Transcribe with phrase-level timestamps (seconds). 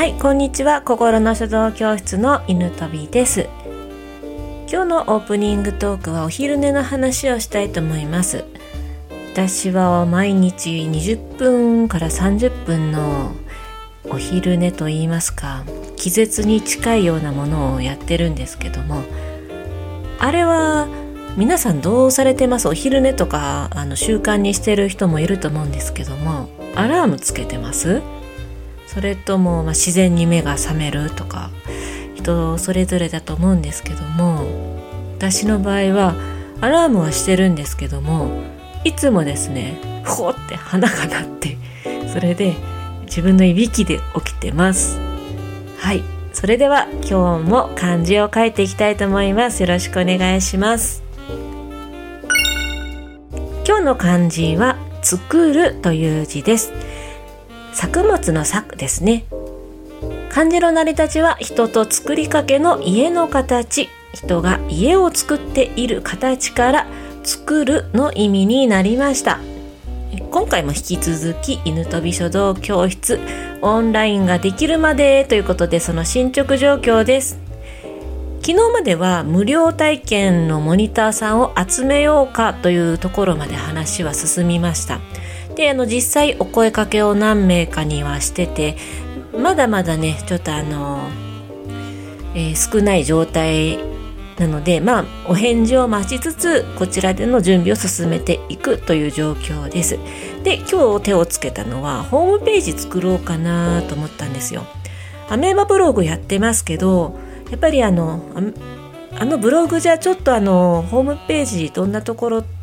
[0.00, 0.80] はいこんにちは。
[0.80, 3.50] 心の書道教室の犬飛びです。
[4.66, 8.46] 今日のオープニングトークはお昼寝の話をしたいと思います。
[9.34, 13.32] 私は毎日20分から30分の
[14.08, 15.64] お昼寝と言いますか
[15.96, 19.02] 気絶に近いようなものをやってるんですけども
[20.18, 20.88] あれは
[21.36, 22.66] 皆さんどうされてます？
[22.68, 28.00] お昼寝とかあの習慣にしてる人もいると思うんですけどもアラームつけてます？
[28.92, 31.50] それとも、まあ、自然に目が覚めるとか
[32.14, 34.44] 人それぞれだと思うんですけども
[35.16, 36.14] 私の場合は
[36.60, 38.42] アラームはしてるんですけども
[38.84, 41.56] いつもですねほって花が鳴って
[42.12, 42.56] それで
[43.10, 44.98] 自分のいびきで起きてます。
[45.78, 46.02] はい。
[46.32, 49.62] それでは今日も漢字を書いていきたいと思います。
[49.62, 51.02] よろしくお願いします。
[53.66, 56.72] 今日の漢字は作るという字です。
[57.72, 59.24] 作物の作ですね。
[60.30, 63.88] 漢字の成り立ちは人と作りかけの家の形。
[64.12, 66.86] 人が家を作っている形から
[67.22, 69.40] 作るの意味になりました。
[70.30, 73.20] 今回も引き続き犬飛び書道教室。
[73.62, 77.38] オンラインができるまでということでその進捗状況です。
[78.42, 84.98] 昨日までは無料体験のモニターさんを集めようかというところまで話は進みました。
[85.60, 88.76] であの実際お声かけを何名かにはしてて
[89.38, 91.10] まだまだねちょっとあの、
[92.34, 93.78] えー、少ない状態
[94.38, 99.98] なのでまあお返事を待ちつつこちらでの準備を進めていくという状況です。
[100.44, 104.64] で今日手をつけたのはホームページ作ろうかなと思ったんですよ。
[105.28, 107.18] アメーバブログやってますけど
[107.50, 108.22] やっぱりあの
[109.18, 112.59] あのブログじゃちょっとあのホームページどんなところって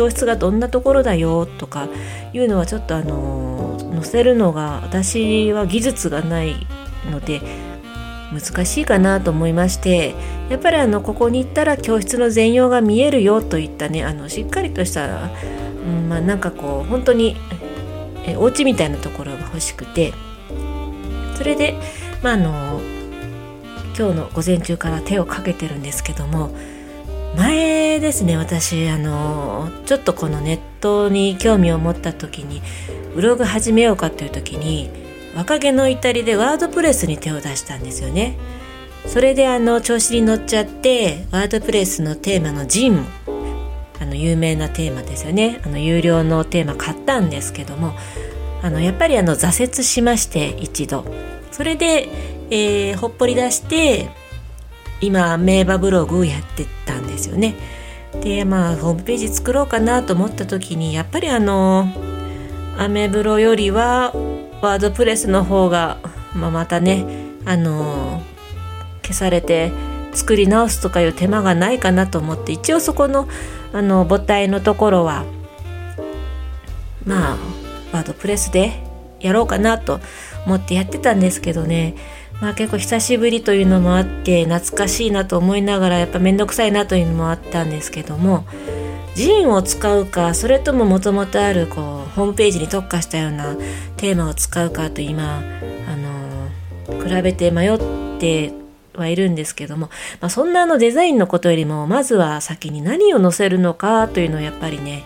[0.00, 1.86] 教室がどんなところだよとか
[2.32, 6.66] いうのはちょっとあの載せるのが私は技術がない
[7.10, 7.42] ので
[8.32, 10.14] 難しいかなと思いまして
[10.48, 15.28] やっぱりあのここに行ったら教室の全容が見えるよといったねあのしっかりとした、
[15.84, 17.36] うん、まあなんかこう本当に
[18.24, 20.14] えお家みたいなところが欲しくて。
[21.36, 21.74] それで
[22.22, 22.80] まああの
[23.98, 26.50] 今日の午前中から手をかけてるんですけども
[27.36, 32.60] 前ですね私あのちょっとこのネットに興味を持った時に
[33.14, 34.90] ブログ始めようかという時に
[35.36, 38.36] 若気の至りでワードプレスに手を出したんですよね。
[39.06, 43.06] それであの調子に乗っちゃってワードプレスのテーマのジン
[44.00, 45.60] あの有名なテーマですよね。
[45.64, 47.94] あの有料のテーマ買ったんですけども
[48.62, 51.04] あのやっぱりあの挫折しまして一度。
[51.52, 52.08] それで、
[52.50, 54.10] えー、ほっぽり出して
[55.00, 57.54] 今名馬ブログをやってたんですよね。
[58.22, 61.86] でまあホームページ作ろうかなと思った時にやっぱりあの
[62.76, 64.12] アメブロよりは
[64.62, 65.98] ワードプレスの方が、
[66.34, 67.04] まあ、またね
[67.44, 68.22] あの
[69.02, 69.72] 消されて
[70.12, 73.28] 作り直すとかいう手間がないかなと思って一応そこの
[73.72, 75.24] あの母体のところは
[77.04, 77.36] まあ
[77.92, 78.82] ワードプレスで
[79.20, 80.00] やろうかなと
[80.46, 81.94] 思ってやってたんですけどね
[82.40, 88.46] まあ結構久しぶりというのもあって懐かしいなと思いながらやっぱ面倒くさいなというのもあったんですけども
[89.14, 93.56] ジンを使うかそれとももともとあるこうホームページに特化したような
[93.96, 97.78] テーマを使うかと今あの比べて迷っ
[98.18, 98.52] て
[98.94, 99.88] はいるんですけども、
[100.20, 105.04] まあ、そんなあのデザインのことよりもまずは先に何を載せるのかというのをやっぱりね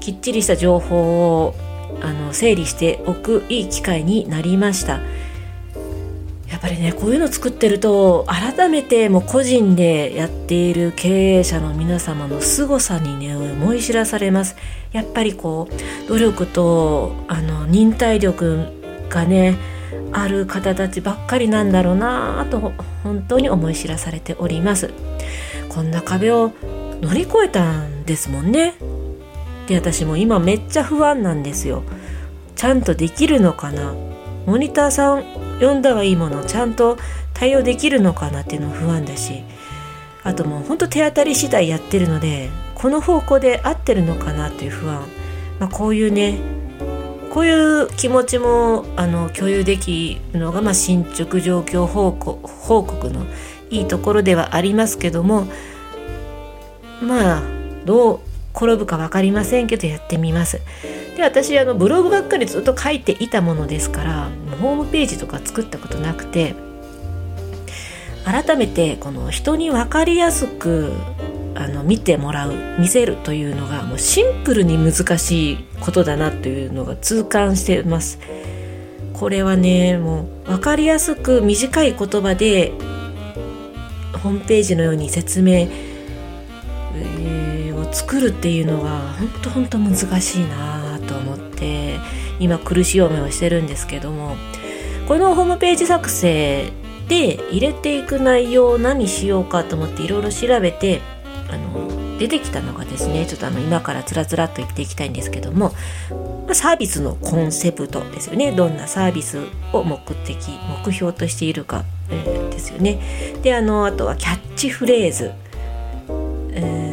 [0.00, 1.54] きっちりした情報を
[2.02, 5.00] あの整理しておくいい機会になりました。
[6.56, 14.56] やっぱりねこういうの作ってると改めてもう個人でやっている経営者の皆様の凄さにね思い知らされます。
[14.90, 18.68] やっぱりこう努力とあの忍耐力
[19.10, 19.58] がね
[20.12, 24.94] ある方たちばっかりなんだろうなと本当に思い知らされております。
[25.68, 26.52] こんな壁を
[27.02, 28.76] 乗り越えたんですもんね。
[29.66, 31.82] で私も今めっちゃ不安なんですよ。
[32.54, 33.94] ちゃんとできるのかな？
[34.46, 35.24] モニターさん
[35.56, 36.98] 読んだはいいものちゃんと
[37.34, 39.42] 対応できるのかなっていうの不安だし
[40.22, 45.06] あともうほんと手当たり次第やってるのでこの方向で合ってるのかなという不安、
[45.60, 46.38] まあ、こういうね
[47.30, 53.26] こういう気持ちもあの共有できるのが、まあ、進捗状況報告報告の
[53.70, 55.46] いいところではありますけども
[57.02, 57.42] まあ
[57.84, 58.20] どう
[58.56, 60.60] 転ぶか分かりませんけどやってみます。
[61.16, 64.28] で私あのブログばっかりずっと書いていたものですから
[64.60, 66.54] ホームページとか作ったことなくて
[68.24, 70.92] 改めてこの人に分かりやすく
[71.54, 78.18] あの見てもらう見せるというのがもうシンプルに難しいことだなというのが痛感してます。
[79.14, 82.72] これはねもう分かりやすく短い言葉で
[84.22, 85.68] ホームページのように説明、
[87.96, 91.98] 作るっていうのは本当本当難しいなと思って
[92.38, 94.36] 今苦しい思いをしてるんですけども
[95.08, 96.70] このホームページ作成
[97.08, 101.00] で入れていく内容を何しようかと思っていろいろ調べて
[101.48, 105.72] あの出てきたのがですねちょっとあの今からつらつらっと言っていきたいんですけども
[106.52, 108.52] サービスのコンセプトですよね。
[108.52, 109.38] どんなサービス
[109.72, 110.36] を目的
[110.84, 113.00] 目標としているか、えー、ですよね。
[113.42, 115.32] であのあとはキャッチフレーズ。
[116.58, 116.85] えー、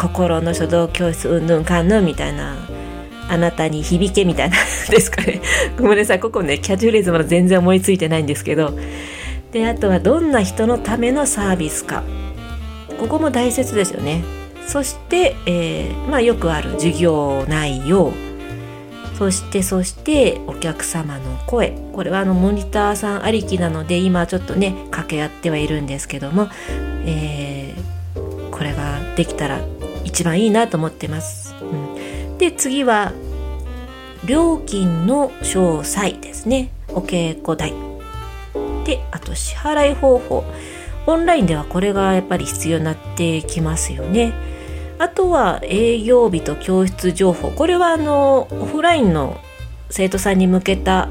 [0.00, 2.56] 心の書道教室うんぬんかんぬんみたいな
[3.28, 4.56] あなたに響けみたいな
[4.88, 5.42] ですかね。
[5.78, 6.20] ごめんなさい。
[6.20, 8.72] ここねキャッチフレーズまだ全然思いついてないんですけど。
[9.52, 12.02] であとはどんな人のためのサービスか。
[12.98, 14.24] ここも大切ですよね。
[14.66, 18.12] そして、えー、まあ、よくある授業内容。
[19.18, 21.76] そしてそしてお客様の声。
[21.92, 26.48] これはあのモニターさんありきなので今ちょっとね掛け合ってはいるんですけども、
[27.04, 29.60] えー、これができたら
[30.04, 31.54] 一番いいなと思ってます。
[31.60, 33.12] うん、で次は
[34.24, 36.70] 料金の詳細ですね。
[36.88, 37.72] お稽古代。
[38.84, 40.44] であと支払い方法。
[41.06, 44.32] オンラインではこれがやっぱり必要になってきますよね。
[44.98, 47.50] あとは営業日と教室情報。
[47.50, 49.38] これはあのオフラインの
[49.88, 51.08] 生徒さんに向けた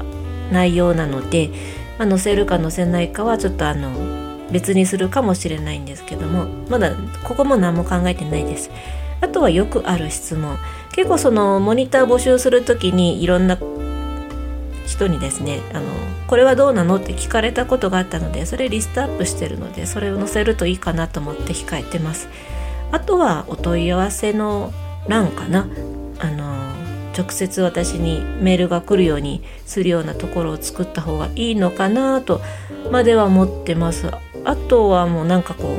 [0.52, 1.50] 内容なので、
[1.98, 4.19] まあ、載せるか載せないかはちょっとあの
[4.52, 6.92] 別にするかもしれないんですけどもまだ
[7.24, 8.70] ここも何も考えてないです。
[9.20, 10.58] あとはよくある質問。
[10.92, 13.58] 結構そのモニター募集する時にいろんな
[14.86, 15.86] 人にですねあの
[16.26, 22.28] これはどうなのって聞かれたことがあったのでそれリストアップしてるのでそれを載せるといいかなと思って控えてます。
[22.92, 24.72] あとはお問い合わせの
[25.06, 25.68] 欄かな。
[26.18, 26.60] あの
[27.16, 32.40] 直接私にメールが来るようにするようなところを作った方がいいのかなと
[32.90, 34.10] までは思ってます。
[34.44, 35.76] あとはもうなんかこ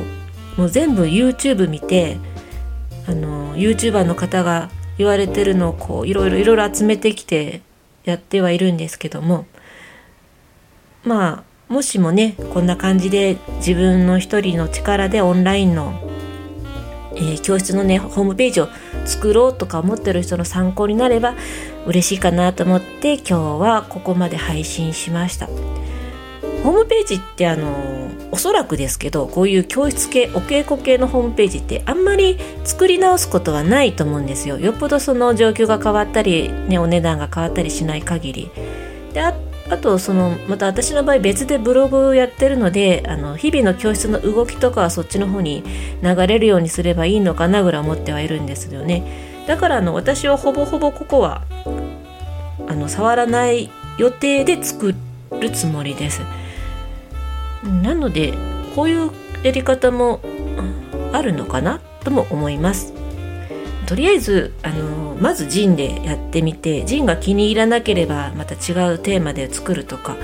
[0.57, 2.17] うもう全部 YouTube 見て
[3.07, 7.61] あの YouTuber の方が言われてるのをこういろいろいろいろ集めてきて
[8.03, 9.45] やってはいるんですけども
[11.03, 15.93] まあもしもねこんな感じで自分の一人の力でオンラインの、
[17.15, 18.67] えー、教室のねホームページを
[19.05, 21.35] 作ろうとか思ってる人の参考になれば
[21.87, 25.47] 嬉しいかなと思って今日はここまで配信しました。
[26.63, 34.59] ホームページってあのおそらくですけどこういう教室系お稽古系のホームページってあんまり作り直すことはないと思うんですよ。
[34.59, 38.51] よっぽどその状況が変わったり、ね、お値段が変わったりしない限り。
[39.13, 39.33] であ
[39.77, 45.63] とそのまた私の場合別でブログをやってるのであの日々の教室の動きとかはそっちの方に
[46.03, 49.03] 流れるようにすればいいのかなぐらい思ってはいるんですよね。
[49.47, 51.43] だからあの私はほぼほぼここは
[52.67, 54.93] あの触らない予定で作
[55.39, 56.21] るつもりです。
[57.63, 58.33] なので
[58.75, 59.11] こういう
[59.43, 60.19] やり方も
[61.13, 61.79] あるのかな？
[62.03, 62.93] とも思います。
[63.85, 70.15] とりあえずあのまずジンでやってみてジンが気に入らなければまた違うテーマで作るとか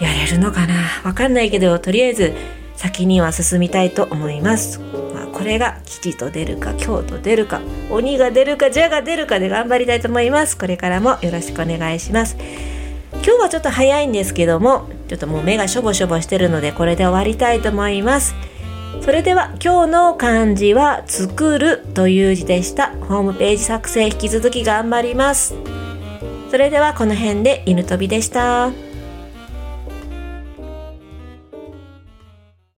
[0.00, 0.74] やれるのかな？
[1.04, 2.32] わかんないけどとりあえず
[2.76, 4.80] 先には進みたいと思います、
[5.14, 7.60] まあ、これが吉と出るか京と出るか
[7.90, 10.56] 鬼が出るか蛇が出るかで頑張りたいと思います。
[10.58, 12.36] これからもよろしくお願いします。
[13.12, 18.34] 今日はちょっと早いんですけどもちょっともう目がしょぼしょぼしてるのでこれで終わりたいと思います。
[19.00, 22.88] それでは今日の漢字は作るという字でした。
[23.08, 25.54] ホームページ作成引き続き頑張ります。
[26.50, 28.93] それではこの辺で犬飛びでした。